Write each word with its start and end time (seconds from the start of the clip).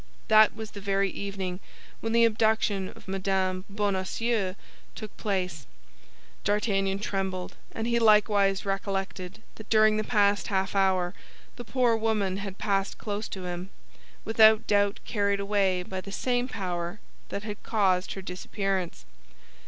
That 0.29 0.55
was 0.55 0.71
the 0.71 0.81
very 0.81 1.11
evening 1.11 1.59
when 1.99 2.11
the 2.11 2.25
abduction 2.25 2.89
of 2.89 3.07
Mme. 3.07 3.65
Bonacieux 3.69 4.55
took 4.95 5.15
place. 5.15 5.67
D'Artagnan 6.43 6.97
trembled; 6.97 7.55
and 7.71 7.85
he 7.85 7.99
likewise 7.99 8.65
recollected 8.65 9.43
that 9.57 9.69
during 9.69 9.97
the 9.97 10.03
past 10.03 10.47
half 10.47 10.75
hour 10.75 11.13
the 11.55 11.63
poor 11.63 11.95
woman 11.95 12.37
had 12.37 12.57
passed 12.57 12.97
close 12.97 13.27
to 13.27 13.43
him, 13.45 13.69
without 14.25 14.65
doubt 14.65 14.99
carried 15.05 15.39
away 15.39 15.83
by 15.83 16.01
the 16.01 16.11
same 16.11 16.47
power 16.47 16.99
that 17.29 17.43
had 17.43 17.61
caused 17.61 18.13
her 18.13 18.23
disappearance. 18.23 19.05